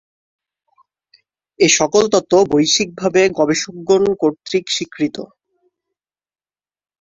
[1.59, 5.17] এ সকল তত্ত্ব বৈশ্বিকভাবে গবেষকগণ কর্তৃক স্বীকৃত।